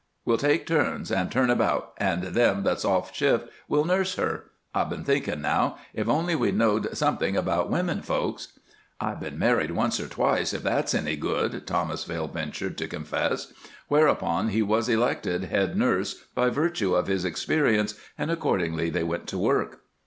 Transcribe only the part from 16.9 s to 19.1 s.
of his experience, and accordingly they